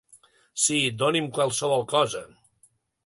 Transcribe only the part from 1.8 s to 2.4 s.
cosa.